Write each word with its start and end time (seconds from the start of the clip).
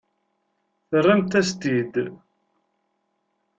Terramt-as-t-id. 0.89 1.95